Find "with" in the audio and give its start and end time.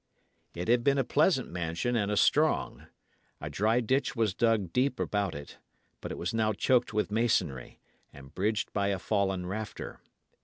6.91-7.11